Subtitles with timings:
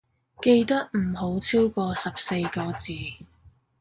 [0.41, 2.93] 記得唔好超個十四個字